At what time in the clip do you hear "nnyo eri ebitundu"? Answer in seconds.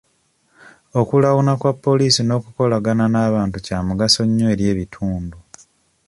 4.27-5.37